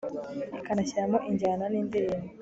[0.59, 2.27] ikanashyiramo injyana nindirimbo